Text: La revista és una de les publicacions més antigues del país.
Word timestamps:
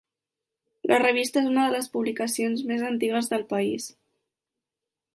La 0.91 0.97
revista 1.03 1.43
és 1.43 1.51
una 1.51 1.67
de 1.67 1.75
les 1.75 1.91
publicacions 1.97 2.65
més 2.73 2.83
antigues 2.91 3.33
del 3.35 3.49
país. 3.55 3.89